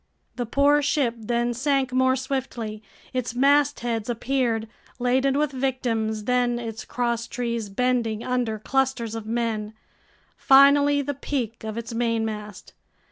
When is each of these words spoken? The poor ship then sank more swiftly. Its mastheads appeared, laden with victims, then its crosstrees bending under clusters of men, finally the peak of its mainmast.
The 0.35 0.47
poor 0.47 0.81
ship 0.81 1.13
then 1.15 1.53
sank 1.53 1.93
more 1.93 2.15
swiftly. 2.15 2.81
Its 3.13 3.35
mastheads 3.35 4.09
appeared, 4.09 4.67
laden 4.97 5.37
with 5.37 5.51
victims, 5.51 6.23
then 6.23 6.57
its 6.57 6.85
crosstrees 6.85 7.69
bending 7.69 8.23
under 8.23 8.57
clusters 8.57 9.13
of 9.13 9.27
men, 9.27 9.75
finally 10.35 11.03
the 11.03 11.13
peak 11.13 11.63
of 11.63 11.77
its 11.77 11.93
mainmast. 11.93 12.73